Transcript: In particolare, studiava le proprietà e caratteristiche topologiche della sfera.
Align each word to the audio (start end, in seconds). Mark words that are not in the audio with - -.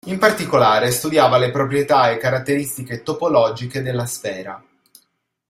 In 0.07 0.17
particolare, 0.17 0.89
studiava 0.89 1.37
le 1.37 1.51
proprietà 1.51 2.09
e 2.09 2.17
caratteristiche 2.17 3.03
topologiche 3.03 3.83
della 3.83 4.07
sfera. 4.07 4.59